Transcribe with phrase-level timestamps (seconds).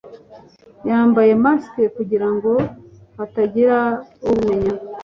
[0.89, 2.51] Yambaye mask kugirango
[3.17, 3.77] hatagira
[4.29, 4.71] ubamenya